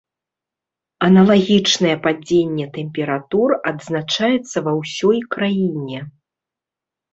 [1.07, 5.99] Аналагічнае падзенне тэмператур адзначаецца ва ўсёй краіне.